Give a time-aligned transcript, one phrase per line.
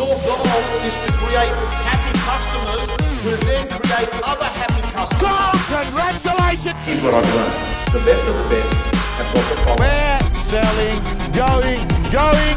[0.00, 0.40] Your goal
[0.80, 1.52] is to create
[1.84, 2.88] happy customers
[3.20, 5.28] who then create other happy customers.
[5.28, 6.80] Oh, congratulations!
[6.88, 7.52] Here's what I've learned.
[7.92, 8.72] The best of the best
[9.20, 9.84] have got the following.
[9.84, 10.96] We're selling,
[11.36, 12.56] going, going,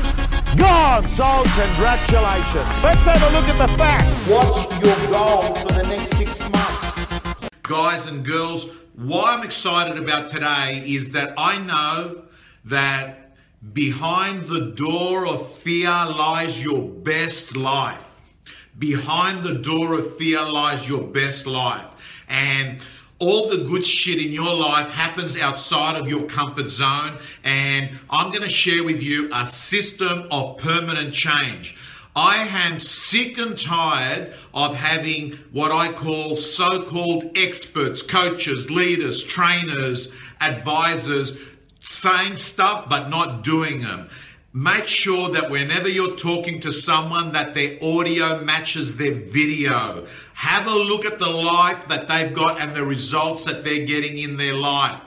[0.56, 1.04] gone.
[1.04, 2.72] So congratulations.
[2.80, 4.08] Let's have a look at the facts.
[4.32, 7.50] What's your goal for the next six months?
[7.64, 12.24] guys and girls, why I'm excited about today is that I know
[12.64, 13.23] that
[13.72, 18.06] behind the door of fear lies your best life.
[18.78, 21.86] Behind the door of fear lies your best life.
[22.28, 22.82] And
[23.20, 27.20] all the good shit in your life happens outside of your comfort zone.
[27.44, 31.78] And I'm going to share with you a system of permanent change.
[32.16, 39.24] I am sick and tired of having what I call so called experts, coaches, leaders,
[39.24, 41.32] trainers, advisors
[41.84, 44.10] saying stuff but not doing them.
[44.52, 50.08] Make sure that whenever you're talking to someone that their audio matches their video.
[50.36, 54.18] Have a look at the life that they've got and the results that they're getting
[54.18, 55.02] in their life.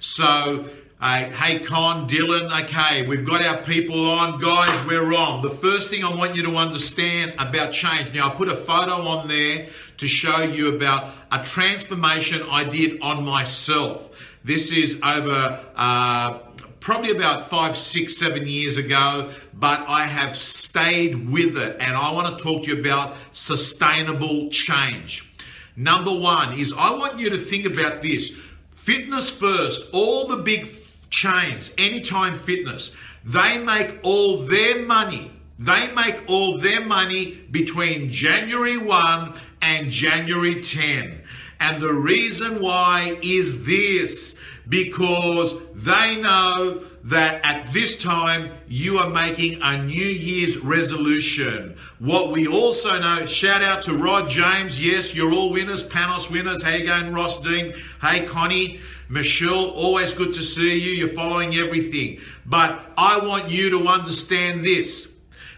[0.00, 0.68] So
[1.02, 4.38] uh, hey, Con, Dylan, okay, we've got our people on.
[4.38, 5.40] Guys, we're wrong.
[5.40, 8.12] The first thing I want you to understand about change.
[8.12, 13.00] Now, I put a photo on there to show you about a transformation I did
[13.00, 14.10] on myself.
[14.42, 16.38] This is over uh,
[16.80, 21.76] probably about five, six, seven years ago, but I have stayed with it.
[21.78, 25.30] And I want to talk to you about sustainable change.
[25.76, 28.32] Number one is I want you to think about this.
[28.76, 30.74] Fitness first, all the big
[31.10, 32.92] chains, Anytime Fitness,
[33.24, 35.30] they make all their money.
[35.58, 41.20] They make all their money between January 1 and January 10.
[41.60, 44.34] And the reason why is this
[44.68, 51.76] because they know that at this time you are making a New Year's resolution.
[51.98, 54.82] What we also know, shout out to Rod James.
[54.82, 56.62] Yes, you're all winners, Panos winners.
[56.62, 57.74] How you going, Ross Dean?
[58.00, 58.80] Hey, Connie.
[59.08, 60.92] Michelle, always good to see you.
[60.92, 62.20] You're following everything.
[62.46, 65.08] But I want you to understand this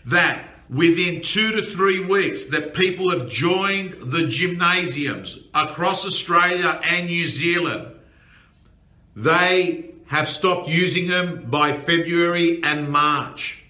[0.06, 7.06] that within two to three weeks that people have joined the gymnasiums across Australia and
[7.06, 7.95] New Zealand,
[9.15, 13.62] they have stopped using them by February and March.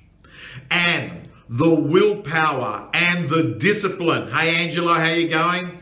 [0.71, 4.31] And the willpower and the discipline.
[4.31, 5.81] Hey Angela, how you going?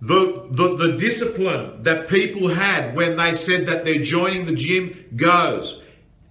[0.00, 5.04] The, the, the discipline that people had when they said that they're joining the gym
[5.16, 5.80] goes.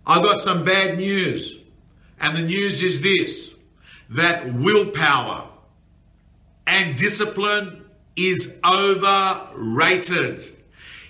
[0.05, 1.59] I got some bad news.
[2.19, 3.54] And the news is this
[4.09, 5.47] that willpower
[6.67, 7.85] and discipline
[8.15, 10.43] is overrated.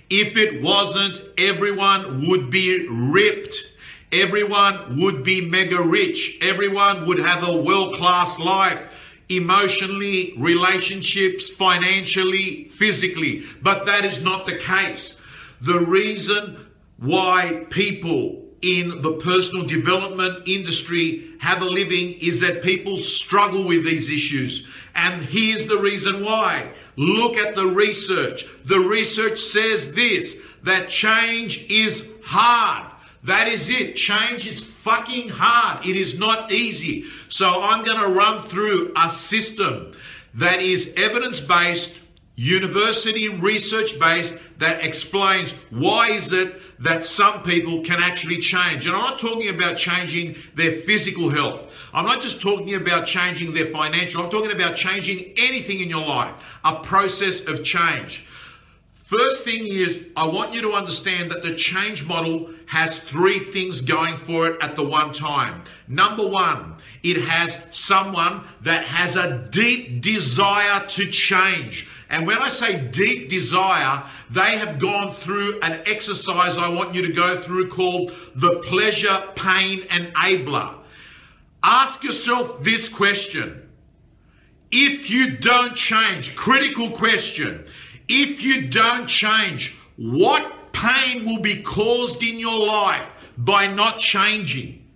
[0.08, 3.56] If it wasn't, everyone would be ripped.
[4.12, 6.38] Everyone would be mega rich.
[6.40, 8.80] Everyone would have a world class life
[9.28, 13.44] emotionally, relationships, financially, physically.
[13.62, 15.16] But that is not the case.
[15.60, 16.66] The reason
[16.98, 23.84] why people in the personal development industry have a living is that people struggle with
[23.84, 24.66] these issues.
[24.94, 26.72] And here's the reason why.
[26.96, 28.46] Look at the research.
[28.64, 32.90] The research says this that change is hard.
[33.24, 33.96] That is it.
[33.96, 35.84] Change is fucking hard.
[35.84, 37.04] It is not easy.
[37.28, 39.92] So I'm going to run through a system
[40.34, 41.94] that is evidence based,
[42.36, 48.86] university research based that explains why is it that some people can actually change.
[48.86, 51.72] And I'm not talking about changing their physical health.
[51.92, 54.22] I'm not just talking about changing their financial.
[54.22, 56.34] I'm talking about changing anything in your life.
[56.64, 58.26] A process of change.
[59.04, 63.80] First thing is, I want you to understand that the change model has three things
[63.80, 65.62] going for it at the one time.
[65.86, 66.74] Number one,
[67.04, 71.86] it has someone that has a deep desire to change.
[72.08, 77.02] And when I say deep desire, they have gone through an exercise I want you
[77.02, 80.74] to go through called the pleasure pain enabler.
[81.62, 83.68] Ask yourself this question.
[84.70, 87.66] If you don't change, critical question,
[88.08, 94.86] if you don't change, what pain will be caused in your life by not changing?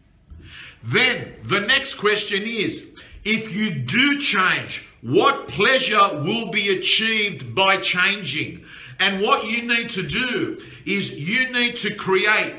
[0.83, 2.87] Then the next question is
[3.25, 8.65] if you do change, what pleasure will be achieved by changing?
[8.99, 12.55] And what you need to do is you need to create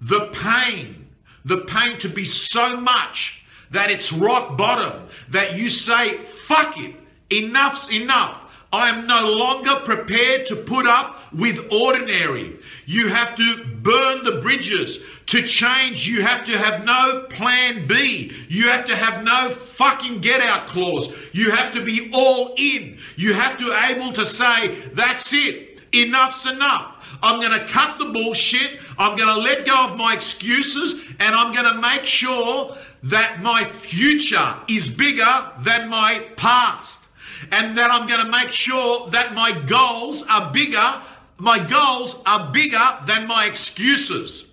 [0.00, 1.06] the pain,
[1.44, 6.94] the pain to be so much that it's rock bottom, that you say, fuck it,
[7.30, 8.42] enough's enough.
[8.72, 12.58] I am no longer prepared to put up with ordinary.
[12.84, 14.98] You have to burn the bridges.
[15.26, 18.32] To change, you have to have no plan B.
[18.48, 21.12] You have to have no fucking get out clause.
[21.32, 22.98] You have to be all in.
[23.16, 25.80] You have to able to say, that's it.
[25.92, 26.92] Enough's enough.
[27.22, 28.80] I'm going to cut the bullshit.
[28.98, 33.40] I'm going to let go of my excuses and I'm going to make sure that
[33.40, 37.05] my future is bigger than my past
[37.50, 41.02] and that I'm going to make sure that my goals are bigger.
[41.38, 44.46] My goals are bigger than my excuses.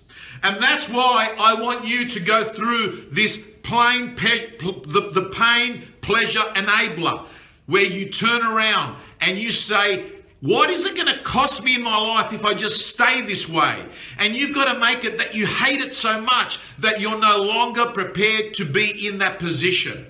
[0.44, 5.84] And that's why I want you to go through this plain pe- the, the pain
[6.02, 7.26] pleasure enabler
[7.66, 11.84] where you turn around and you say, what is it going to cost me in
[11.84, 13.86] my life if I just stay this way?
[14.18, 17.38] And you've got to make it that you hate it so much that you're no
[17.38, 20.06] longer prepared to be in that position.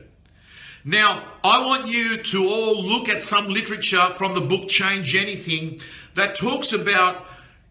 [0.86, 5.80] Now, I want you to all look at some literature from the book Change Anything
[6.16, 7.26] that talks about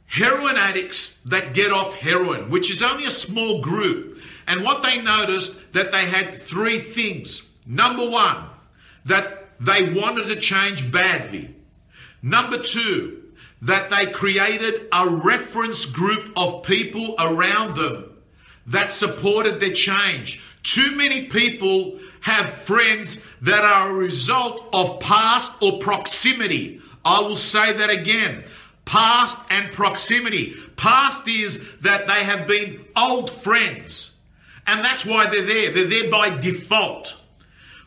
[0.07, 4.19] heroin addicts that get off heroin, which is only a small group.
[4.47, 7.43] And what they noticed that they had three things.
[7.67, 8.47] Number one,
[9.05, 11.55] that they wanted to change badly.
[12.23, 13.23] Number two,
[13.61, 18.07] that they created a reference group of people around them
[18.67, 20.41] that supported their change.
[20.63, 26.81] Too many people have friends that are a result of past or proximity.
[27.05, 28.45] I will say that again.
[28.85, 30.57] Past and proximity.
[30.77, 34.13] Past is that they have been old friends.
[34.67, 35.73] And that's why they're there.
[35.73, 37.17] They're there by default.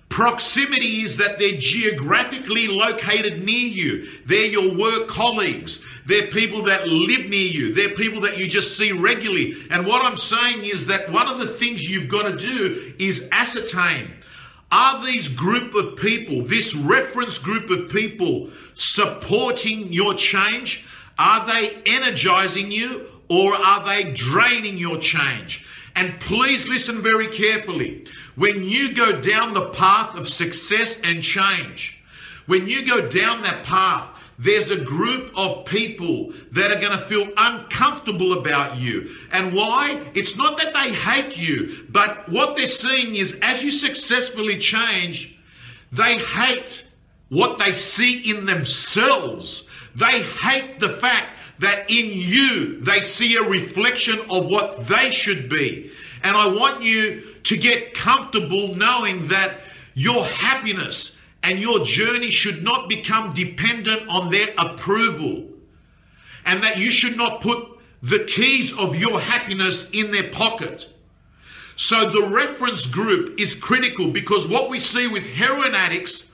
[0.09, 4.09] Proximity is that they're geographically located near you.
[4.25, 5.81] They're your work colleagues.
[6.05, 7.73] They're people that live near you.
[7.73, 9.55] They're people that you just see regularly.
[9.69, 13.27] And what I'm saying is that one of the things you've got to do is
[13.31, 14.14] ascertain
[14.75, 20.83] are these group of people, this reference group of people, supporting your change?
[21.17, 25.65] Are they energizing you or are they draining your change?
[25.95, 28.05] And please listen very carefully.
[28.35, 31.97] When you go down the path of success and change,
[32.45, 37.05] when you go down that path, there's a group of people that are going to
[37.05, 39.15] feel uncomfortable about you.
[39.31, 40.11] And why?
[40.13, 45.37] It's not that they hate you, but what they're seeing is as you successfully change,
[45.91, 46.83] they hate
[47.29, 49.63] what they see in themselves.
[49.95, 51.29] They hate the fact
[51.59, 55.91] that in you they see a reflection of what they should be.
[56.23, 59.61] And I want you to get comfortable knowing that
[59.93, 61.14] your happiness
[61.45, 65.45] and your journey should not become dependent on their approval.
[66.43, 67.67] And that you should not put
[68.01, 70.87] the keys of your happiness in their pocket.
[71.75, 76.25] So the reference group is critical because what we see with heroin addicts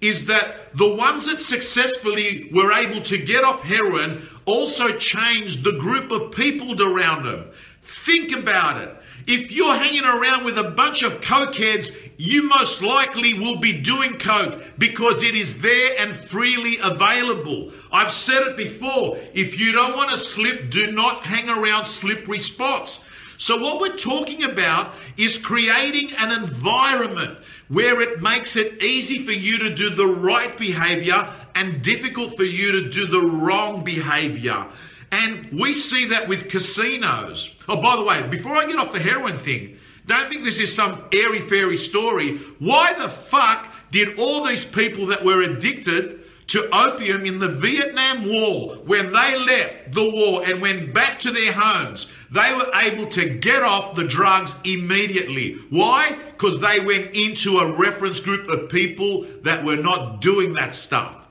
[0.00, 5.72] is that the ones that successfully were able to get off heroin also changed the
[5.72, 7.50] group of people around them.
[7.82, 8.96] Think about it.
[9.26, 14.18] If you're hanging around with a bunch of cokeheads, you most likely will be doing
[14.18, 17.72] coke because it is there and freely available.
[17.90, 19.18] I've said it before.
[19.32, 23.02] If you don't want to slip, do not hang around slippery spots.
[23.36, 27.38] So, what we're talking about is creating an environment
[27.68, 32.44] where it makes it easy for you to do the right behavior and difficult for
[32.44, 34.66] you to do the wrong behavior.
[35.14, 37.54] And we see that with casinos.
[37.68, 40.74] Oh, by the way, before I get off the heroin thing, don't think this is
[40.74, 42.38] some airy fairy story.
[42.58, 48.28] Why the fuck did all these people that were addicted to opium in the Vietnam
[48.28, 53.06] War, when they left the war and went back to their homes, they were able
[53.10, 55.54] to get off the drugs immediately.
[55.70, 56.18] Why?
[56.32, 61.23] Because they went into a reference group of people that were not doing that stuff.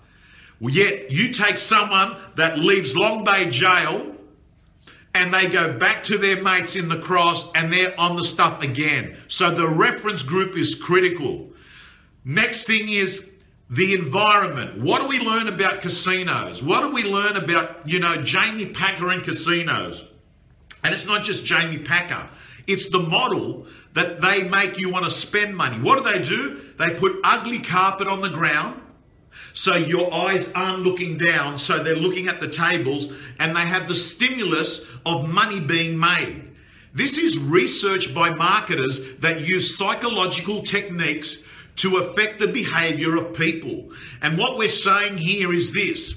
[0.69, 4.15] Yet you take someone that leaves Long Bay jail
[5.13, 8.61] and they go back to their mates in the cross and they're on the stuff
[8.61, 9.17] again.
[9.27, 11.49] So the reference group is critical.
[12.23, 13.25] Next thing is
[13.69, 14.79] the environment.
[14.79, 16.63] What do we learn about casinos?
[16.63, 20.03] What do we learn about, you know, Jamie Packer and casinos?
[20.83, 22.29] And it's not just Jamie Packer.
[22.67, 25.77] It's the model that they make you want to spend money.
[25.77, 26.61] What do they do?
[26.79, 28.79] They put ugly carpet on the ground
[29.53, 33.87] so your eyes aren't looking down, so they're looking at the tables and they have
[33.87, 36.51] the stimulus of money being made.
[36.93, 41.37] This is research by marketers that use psychological techniques
[41.77, 43.89] to affect the behavior of people.
[44.21, 46.15] And what we're saying here is this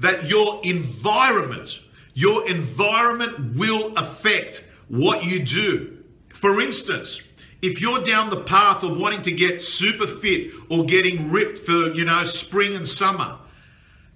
[0.00, 1.80] that your environment,
[2.14, 6.04] your environment will affect what you do.
[6.28, 7.20] For instance,
[7.60, 11.92] if you're down the path of wanting to get super fit or getting ripped for,
[11.94, 13.38] you know, spring and summer,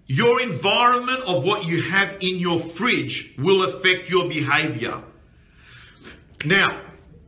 [0.06, 5.02] Your environment of what you have in your fridge will affect your behavior.
[6.44, 6.78] Now,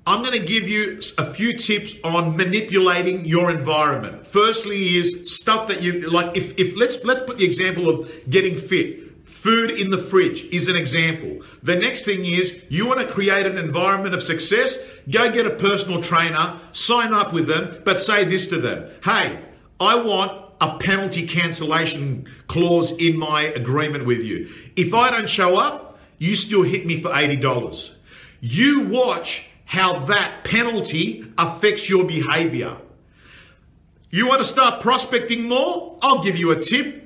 [0.07, 4.27] I'm going to give you a few tips on manipulating your environment.
[4.27, 8.61] Firstly is stuff that you like if, if let's let's put the example of getting
[8.61, 9.04] fit.
[9.45, 11.45] Food in the fridge is an example.
[11.63, 14.79] The next thing is you want to create an environment of success,
[15.11, 18.89] go get a personal trainer, sign up with them, but say this to them.
[19.05, 19.39] Hey,
[19.79, 24.49] I want a penalty cancellation clause in my agreement with you.
[24.77, 27.91] If I don't show up, you still hit me for $80.
[28.41, 32.79] You watch how that penalty affects your behavior.
[34.09, 35.99] You want to start prospecting more?
[36.01, 37.04] I'll give you a tip.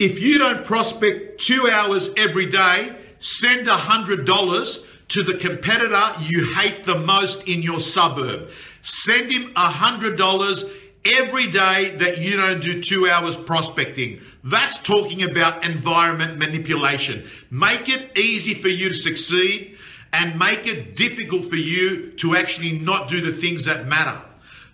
[0.00, 6.86] If you don't prospect two hours every day, send $100 to the competitor you hate
[6.86, 8.48] the most in your suburb.
[8.80, 10.70] Send him $100
[11.04, 14.22] every day that you don't do two hours prospecting.
[14.42, 17.28] That's talking about environment manipulation.
[17.50, 19.76] Make it easy for you to succeed
[20.14, 24.18] and make it difficult for you to actually not do the things that matter.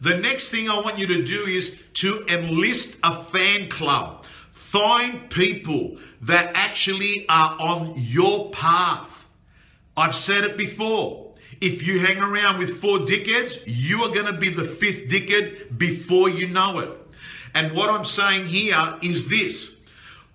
[0.00, 4.22] The next thing I want you to do is to enlist a fan club.
[4.70, 9.24] Find people that actually are on your path.
[9.96, 11.32] I've said it before.
[11.60, 15.78] If you hang around with four dickheads, you are going to be the fifth dickhead
[15.78, 16.90] before you know it.
[17.54, 19.72] And what I'm saying here is this.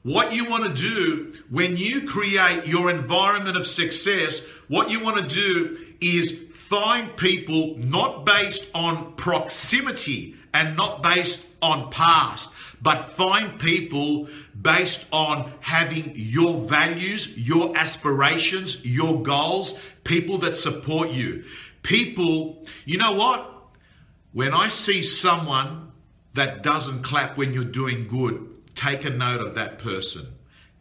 [0.04, 5.18] What you want to do when you create your environment of success, what you want
[5.18, 12.50] to do is find people not based on proximity and not based on past,
[12.82, 14.28] but find people
[14.60, 21.44] based on having your values, your aspirations, your goals, people that support you.
[21.84, 23.48] People, you know what?
[24.34, 25.92] When I see someone
[26.34, 30.28] that doesn't clap when you're doing good, take a note of that person.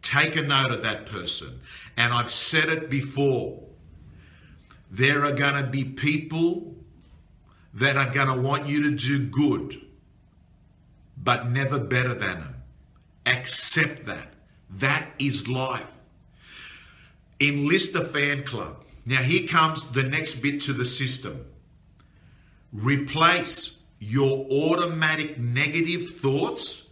[0.03, 1.61] Take a note of that person.
[1.97, 3.63] And I've said it before.
[4.91, 6.75] There are going to be people
[7.75, 9.81] that are going to want you to do good,
[11.23, 12.55] but never better than them.
[13.27, 14.33] Accept that.
[14.71, 15.87] That is life.
[17.41, 18.85] Enlist a fan club.
[19.07, 21.45] Now, here comes the next bit to the system.
[22.73, 26.83] Replace your automatic negative thoughts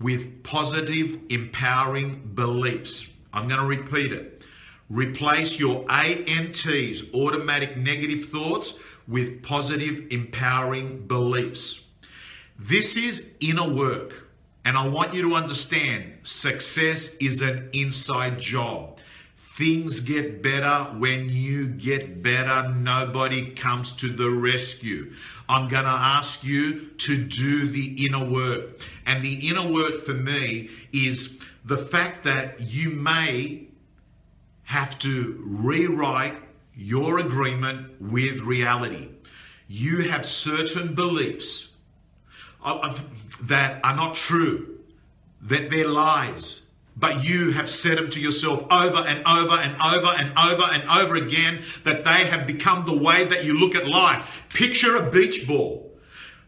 [0.00, 3.06] with positive, empowering beliefs.
[3.32, 4.42] I'm going to repeat it.
[4.90, 8.74] Replace your ANTs, automatic negative thoughts,
[9.08, 11.80] with positive, empowering beliefs.
[12.58, 14.24] This is inner work.
[14.64, 18.98] And I want you to understand success is an inside job.
[19.36, 22.70] Things get better when you get better.
[22.70, 25.12] Nobody comes to the rescue.
[25.48, 28.80] I'm going to ask you to do the inner work.
[29.04, 31.34] And the inner work for me is
[31.64, 33.68] the fact that you may
[34.64, 36.36] have to rewrite
[36.74, 39.08] your agreement with reality.
[39.68, 41.68] You have certain beliefs
[43.42, 44.78] that are not true,
[45.42, 46.62] that they're lies,
[46.96, 50.88] but you have said them to yourself over and over and over and over and
[50.88, 54.44] over again that they have become the way that you look at life.
[54.48, 55.92] Picture a beach ball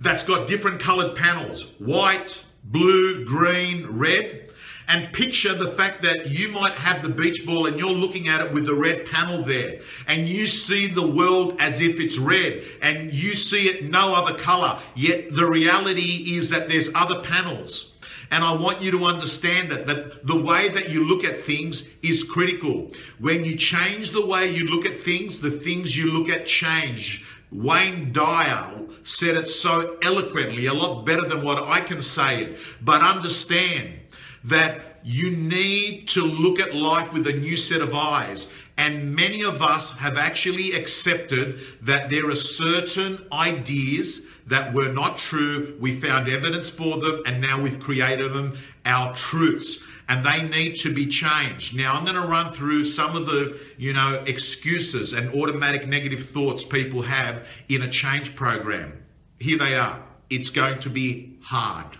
[0.00, 4.50] that's got different colored panels white, blue, green, red.
[4.88, 8.40] And picture the fact that you might have the beach ball and you're looking at
[8.40, 9.81] it with the red panel there.
[10.07, 14.38] And you see the world as if it's red and you see it no other
[14.38, 14.78] color.
[14.95, 17.93] Yet the reality is that there's other panels.
[18.31, 21.85] And I want you to understand that, that the way that you look at things
[22.02, 22.90] is critical.
[23.19, 27.25] When you change the way you look at things, the things you look at change.
[27.52, 32.59] Wayne Dyer said it so eloquently, a lot better than what I can say it.
[32.83, 34.00] But understand
[34.47, 38.49] that you need to look at life with a new set of eyes.
[38.76, 45.17] And many of us have actually accepted that there are certain ideas that were not
[45.17, 45.76] true.
[45.81, 50.76] We found evidence for them and now we've created them our truths and they need
[50.76, 51.76] to be changed.
[51.76, 56.29] Now I'm going to run through some of the, you know, excuses and automatic negative
[56.29, 58.93] thoughts people have in a change program.
[59.38, 60.00] Here they are.
[60.31, 61.97] It's going to be hard.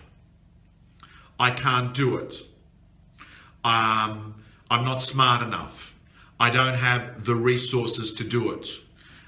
[1.39, 2.35] I can't do it.
[3.63, 4.35] Um,
[4.69, 5.93] I'm not smart enough.
[6.39, 8.67] I don't have the resources to do it.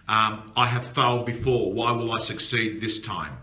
[0.07, 1.71] Um, I have failed before.
[1.71, 3.37] Why will I succeed this time?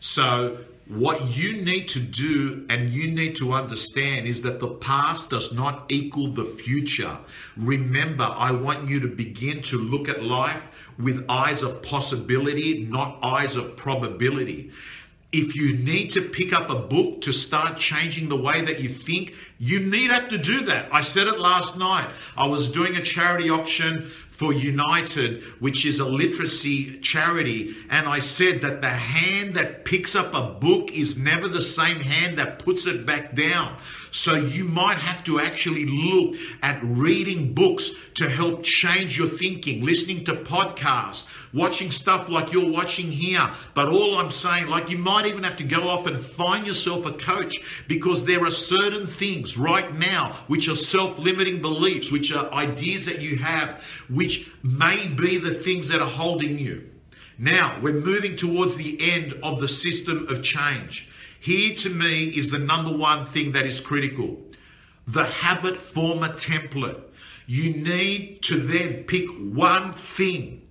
[0.00, 5.28] So, what you need to do and you need to understand is that the past
[5.28, 7.18] does not equal the future.
[7.58, 10.62] Remember, I want you to begin to look at life
[10.98, 14.72] with eyes of possibility, not eyes of probability.
[15.30, 18.88] If you need to pick up a book to start changing the way that you
[18.88, 20.88] think, you need have to do that.
[20.92, 22.08] I said it last night.
[22.36, 28.20] I was doing a charity auction for United, which is a literacy charity, and I
[28.20, 32.60] said that the hand that picks up a book is never the same hand that
[32.60, 33.76] puts it back down.
[34.12, 39.84] So you might have to actually look at reading books to help change your thinking,
[39.84, 43.50] listening to podcasts, watching stuff like you're watching here.
[43.74, 47.06] But all I'm saying, like you might even have to go off and find yourself
[47.06, 52.32] a coach because there are certain things right now which are self limiting beliefs, which
[52.32, 56.88] are ideas that you have, which may be the things that are holding you.
[57.38, 61.08] Now, we're moving towards the end of the system of change.
[61.40, 64.38] Here to me is the number one thing that is critical
[65.06, 67.00] the habit former template.
[67.46, 70.67] You need to then pick one thing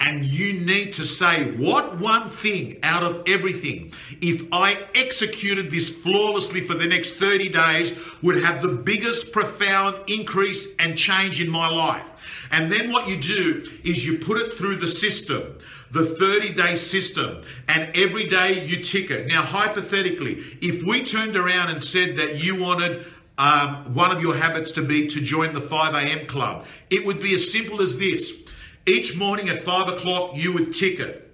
[0.00, 3.92] and you need to say, what one thing out of everything,
[4.22, 7.92] if I executed this flawlessly for the next 30 days,
[8.22, 12.04] would have the biggest profound increase and change in my life?
[12.50, 15.58] And then what you do is you put it through the system,
[15.90, 19.26] the 30 day system, and every day you tick it.
[19.26, 23.06] Now, hypothetically, if we turned around and said that you wanted
[23.38, 26.26] um, one of your habits to be to join the 5 a.m.
[26.26, 28.32] club, it would be as simple as this.
[28.86, 31.32] Each morning at five o'clock, you would tick it.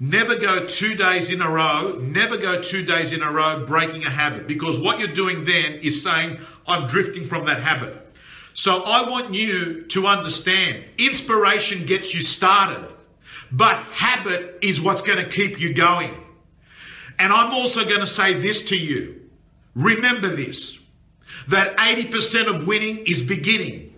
[0.00, 4.04] Never go two days in a row, never go two days in a row breaking
[4.04, 8.06] a habit because what you're doing then is saying, I'm drifting from that habit.
[8.52, 12.88] So I want you to understand inspiration gets you started,
[13.50, 16.14] but habit is what's going to keep you going.
[17.18, 19.18] And I'm also going to say this to you
[19.78, 20.78] remember this
[21.46, 23.94] that 80% of winning is beginning.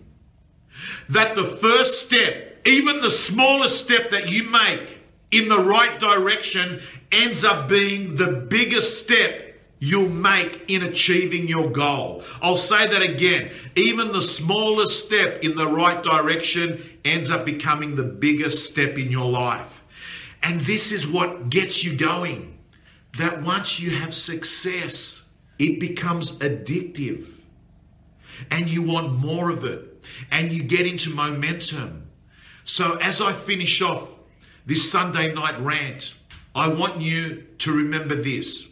[1.09, 4.99] That the first step even the smallest step that you make
[5.31, 9.51] in the right direction ends up being the biggest step
[9.81, 12.23] you'll make in achieving your goal.
[12.43, 13.51] I'll say that again.
[13.75, 19.11] Even the smallest step in the right direction ends up becoming the biggest step in
[19.11, 19.81] your life.
[20.43, 22.59] And this is what gets you going.
[23.19, 25.23] That once you have success,
[25.59, 27.27] it becomes addictive.
[28.51, 30.05] And you want more of it.
[30.31, 32.10] And you get into momentum.
[32.65, 34.09] So, as I finish off
[34.67, 36.15] this Sunday night rant,
[36.55, 38.67] I want you to remember this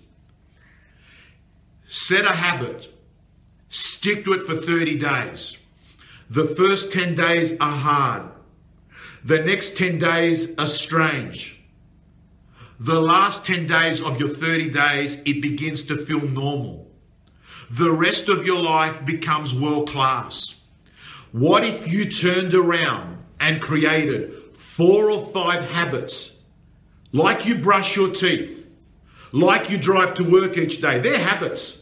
[1.90, 2.94] set a habit,
[3.70, 5.56] stick to it for 30 days.
[6.28, 8.30] The first 10 days are hard,
[9.24, 11.58] the next 10 days are strange.
[12.80, 16.86] The last 10 days of your 30 days, it begins to feel normal.
[17.70, 20.54] The rest of your life becomes world class.
[21.32, 24.34] What if you turned around and created
[24.76, 26.34] four or five habits,
[27.12, 28.66] like you brush your teeth,
[29.32, 30.98] like you drive to work each day.
[30.98, 31.78] They're habits.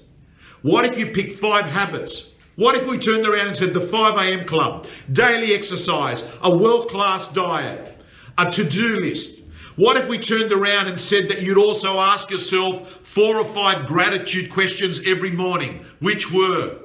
[0.63, 2.27] What if you pick five habits?
[2.57, 4.47] What if we turned around and said the 5 a.m.
[4.47, 8.01] club, daily exercise, a world class diet,
[8.39, 9.41] a to do list?
[9.77, 13.87] What if we turned around and said that you'd also ask yourself four or five
[13.87, 16.79] gratitude questions every morning, which were,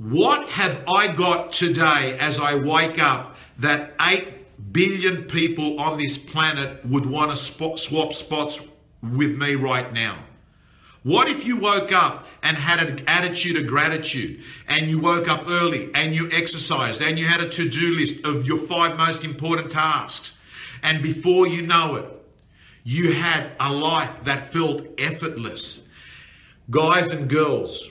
[0.00, 6.16] what have I got today as I wake up that 8 billion people on this
[6.16, 8.60] planet would want to swap spots
[9.02, 10.24] with me right now?
[11.02, 15.44] What if you woke up and had an attitude of gratitude and you woke up
[15.46, 19.22] early and you exercised and you had a to do list of your five most
[19.22, 20.32] important tasks?
[20.82, 22.06] And before you know it,
[22.84, 25.82] you had a life that felt effortless.
[26.70, 27.90] Guys and girls,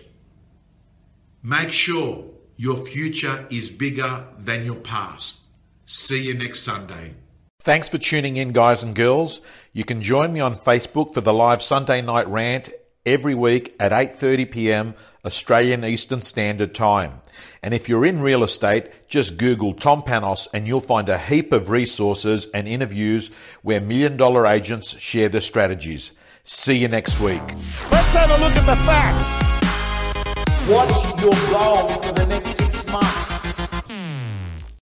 [1.43, 2.25] Make sure
[2.57, 5.37] your future is bigger than your past.
[5.85, 7.13] See you next Sunday.
[7.61, 9.41] Thanks for tuning in, guys and girls.
[9.73, 12.69] You can join me on Facebook for the live Sunday night rant
[13.05, 14.95] every week at 8:30 p.m.
[15.25, 17.21] Australian Eastern Standard Time.
[17.63, 21.51] And if you're in real estate, just Google Tom Panos and you'll find a heap
[21.53, 26.11] of resources and interviews where million dollar agents share their strategies.
[26.43, 27.41] See you next week.
[27.91, 29.48] Let's have a look at the facts.
[30.69, 32.48] Watch your goal for the next